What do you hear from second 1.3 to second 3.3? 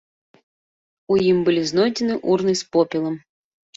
ім былі знойдзены урны з попелам.